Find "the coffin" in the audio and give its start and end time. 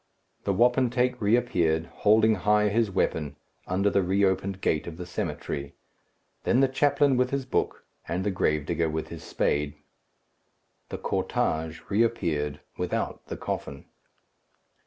13.27-13.85